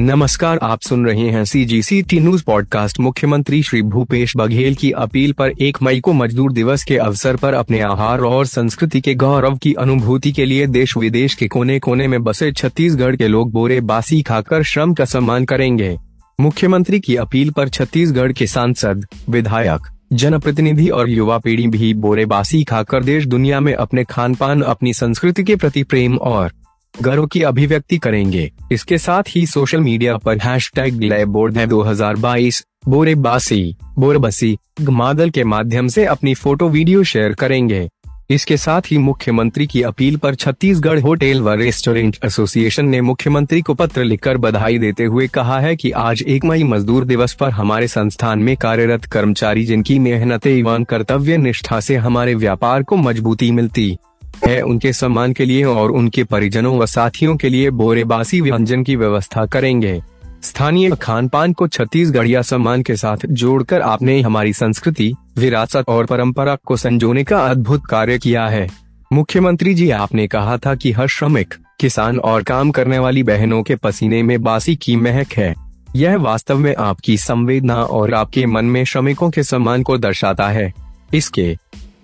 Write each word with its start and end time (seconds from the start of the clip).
नमस्कार, 0.00 0.58
आप 0.62 0.80
सुन 0.80 1.06
रहे 1.06 1.30
हैं 1.30 1.44
C 1.44 1.64
G 1.64 1.82
C 1.82 2.02
T 2.02 2.20
news 2.20 2.44
podcast 2.44 3.00
मुख्यमंत्री 3.00 3.62
श्री 3.62 3.82
भूपेश 3.82 4.32
बघेल 4.36 4.74
की 4.74 4.90
अपील 4.90 5.32
पर 5.32 5.50
एक 5.60 5.78
मई 5.82 6.00
को 6.00 6.12
मजदूर 6.12 6.52
दिवस 6.52 6.84
के 6.84 6.96
अवसर 6.96 7.36
पर 7.36 7.54
अपने 7.54 7.80
आहार 7.80 8.20
और 8.20 8.46
संस्कृति 8.46 9.00
के 9.00 9.14
गौरव 9.14 9.56
की 9.56 9.72
अनुभूति 9.72 10.32
के 10.32 10.44
लिए 10.44 10.66
देश 10.66 10.96
विदेश 10.96 11.34
के 11.34 11.48
कोने 11.48 11.78
कोने 11.78 12.08
में 12.08 12.24
बसे 12.24 12.52
छत्तीसगढ़ 12.52 13.16
के 13.16 13.28
लोग 13.28 13.52
बोरे 13.52 13.80
बासी 13.80 14.22
खाकर 14.22 14.62
श्रम 14.62 14.94
का 14.94 15.04
सम्मान 15.04 15.44
करेंगे। 15.44 15.98
मुख्यमंत्री 16.40 17.00
की 17.00 17.16
अपील 17.16 17.50
पर 17.50 17.68
छत्तीसगढ़ 17.68 18.32
के 18.32 18.46
सांसद, 18.46 19.06
विधायक, 19.30 19.80
जनप्रतिनिधि 20.12 20.88
और 20.88 21.10
युवा 21.10 21.38
पीढ़ी 21.38 21.66
भी 21.66 21.94
बोरे 21.94 22.26
बासी 22.26 22.64
खाकर 22.64 23.04
देश 23.04 23.26
दुनिया 23.26 23.60
में 23.60 23.74
अपने 23.74 24.04
खान 24.04 24.34
पान 24.34 24.62
अपनी 24.62 24.94
संस्कृति 24.94 25.42
के 25.42 25.56
प्रति 25.56 25.82
प्रेम 25.82 26.16
और 26.16 26.52
गर्व 26.94 27.26
की 27.26 27.42
अभिव्यक्ति 27.42 27.98
करेंगे। 27.98 28.50
इसके 28.72 28.98
साथ 28.98 29.22
ही 29.28 29.46
सोशल 29.46 29.80
मीडिया 29.80 30.16
पर 30.16 30.38
हैश 30.38 30.70
टैग 30.74 31.26
बोर्ड 31.26 31.58
है 31.58 31.66
दो 31.66 31.82
हज़ार 31.82 32.16
बाईस। 32.16 32.64
बोरे 32.88 33.14
बासी 33.14 33.76
बोरबसी 33.98 34.56
गमादल 34.80 35.30
के 35.30 35.44
माध्यम 35.44 35.88
से 35.88 36.04
अपनी 36.06 36.34
फ़ोटो 36.34 36.68
वीडियो 36.68 37.02
शेयर 37.04 37.32
करेंगे। 37.32 37.88
इसके 38.30 38.56
साथ 38.56 38.90
ही 38.90 38.98
मुख्यमंत्री 38.98 39.66
की 39.66 39.82
अपील 39.82 40.16
पर 40.16 40.34
छत्तीसगढ़ 40.34 41.00
होटल 41.00 41.40
व 41.40 41.52
रेस्टोरेंट 41.52 42.16
एसोसिएशन 42.24 42.86
ने 42.86 43.00
मुख्यमंत्री 43.00 43.60
को 43.62 43.74
पत्र 43.74 44.04
लिखकर 44.04 44.36
बधाई 44.36 44.78
देते 44.78 45.04
हुए 45.04 45.26
कहा 45.28 45.58
है 45.60 45.74
कि 45.76 45.90
आज 45.90 46.22
एक 46.22 46.44
मई 46.44 46.64
मजदूर 46.64 47.04
दिवस 47.04 47.34
पर 47.34 47.50
हमारे 47.50 47.88
संस्थान 47.88 48.38
में 48.38 48.56
कार्यरत 48.56 49.04
कर्मचारी 49.04 49.64
जिनकी 49.64 49.98
मेहनत 49.98 50.46
एवं 50.46 50.84
कर्तव्य 50.84 51.36
निष्ठा 51.36 51.80
से 51.80 51.96
हमारे 51.96 52.34
व्यापार 52.34 52.82
को 52.82 52.96
मजबूती 52.96 53.50
मिलती। 53.50 53.96
है 54.46 54.62
उनके 54.62 54.92
सम्मान 54.92 55.32
के 55.32 55.44
लिए 55.44 55.64
और 55.64 55.90
उनके 55.90 56.24
परिजनों 56.24 56.78
व 56.78 56.86
साथियों 56.86 57.36
के 57.36 57.48
लिए 57.48 57.70
बोरेबासी 57.70 58.40
व्यंजन 58.40 58.82
की 58.82 58.96
व्यवस्था 58.96 59.46
करेंगे। 59.46 60.02
स्थानीय 60.42 60.90
खान 60.90 61.28
पान 61.28 61.52
को 61.52 61.68
छत्तीसगढ़िया 61.68 62.42
सम्मान 62.42 62.82
के 62.82 62.96
साथ 62.96 63.16
जोड़कर 63.26 63.80
आपने 63.80 64.20
हमारी 64.20 64.52
संस्कृति, 64.52 65.14
विरासत 65.36 65.84
और 65.88 66.06
परंपरा 66.06 66.56
को 66.64 66.76
संजोने 66.76 67.24
का 67.24 67.38
अद्भुत 67.38 67.86
कार्य 67.86 68.18
किया 68.18 68.46
है। 68.46 68.68
मुख्यमंत्री 69.12 69.74
जी, 69.74 69.90
आपने 69.90 70.26
कहा 70.26 70.58
था 70.58 70.74
कि 70.74 70.92
हर 70.92 71.06
श्रमिक, 71.06 71.54
किसान 71.80 72.18
और 72.18 72.42
काम 72.42 72.70
करने 72.70 72.98
वाली 72.98 73.22
बहनों 73.22 73.62
के 73.62 73.76
पसीने 73.76 74.22
में 74.22 74.42
बासी 74.42 74.76
की 74.76 74.96
महक 74.96 75.32
है। 75.32 75.54
यह 75.96 76.16
वास्तव 76.16 76.58
में 76.58 76.76
आपकी 76.76 77.16
संवेदना 77.16 77.76
और 77.76 78.14
आपके 78.14 78.46
मन 78.46 78.64
में 78.64 78.84
श्रमिकों 78.84 79.30
के 79.30 79.42
सम्मान 79.42 79.82
को 79.82 79.98
दर्शाता 79.98 80.48
है। 80.48 80.74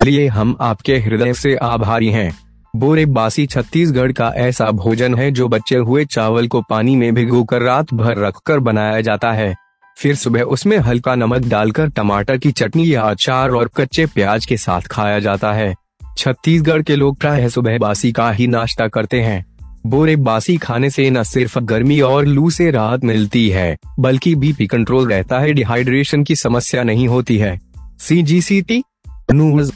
लिए 0.04 0.28
हम 0.28 0.56
आपके 0.60 0.98
हृदय 0.98 1.32
से 1.32 1.56
आभारी 1.56 2.08
हैं। 2.08 2.38
बोरे 2.76 3.06
बासी 3.06 3.46
छत्तीसगढ़ 3.46 4.12
का 4.12 4.32
ऐसा 4.36 4.70
भोजन 4.70 5.14
है 5.14 5.30
जो 5.30 5.48
बचे 5.48 5.76
हुए 5.76 6.04
चावल 6.04 6.46
को 6.46 6.62
पानी 6.70 6.96
में 6.96 7.14
भिगोकर 7.14 7.62
रात 7.62 7.94
भर 7.94 8.16
रखकर 8.16 8.58
बनाया 8.58 9.00
जाता 9.00 9.32
है। 9.32 9.54
फिर 9.98 10.14
सुबह 10.14 10.42
उसमें 10.42 10.78
हल्का 10.78 11.14
नमक 11.14 11.40
डालकर 11.40 11.88
टमाटर 11.88 12.38
की 12.38 12.50
चटनी 12.50 12.94
या 12.94 13.02
अचार 13.02 13.50
और 13.50 13.70
कच्चे 13.76 14.06
प्याज 14.06 14.46
के 14.46 14.56
साथ 14.56 14.80
खाया 14.80 15.18
जाता 15.18 15.52
है। 15.52 15.74
छत्तीसगढ़ 16.18 16.82
के 16.82 16.96
लोग 16.96 17.16
प्राय 17.16 17.48
सुबह 17.48 17.78
बासी 17.78 18.12
का 18.12 18.30
ही 18.30 18.46
नाश्ता 18.46 18.88
करते 18.88 19.20
हैं। 19.20 19.44
बोरे 19.86 20.16
बासी 20.16 20.56
खाने 20.56 20.90
से 20.90 21.10
न 21.10 21.22
सिर्फ़ 21.22 21.58
गर्मी 21.58 22.00
और 22.00 22.24
लू 22.24 22.50
से 22.50 22.70
राहत 22.70 23.04
मिलती 23.04 23.48
है, 23.48 23.76
बल्कि 23.98 24.34
बीपी 24.34 24.66
कंट्रोल 24.66 25.08
रहता 25.08 25.38
है। 25.38 25.52
डिहाइड्रेशन 25.52 26.24
की 26.24 26.36
समस्या 26.36 26.82
नहीं 26.82 27.08
होती 27.08 27.38
है। 27.38 27.60
सी 27.98 28.22
जी 28.22 28.42
सी 28.42 28.62
टी 28.62 28.82
न्यूज़ 29.32 29.72